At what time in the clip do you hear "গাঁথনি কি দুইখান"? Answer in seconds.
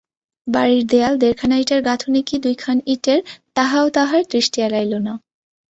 1.83-2.77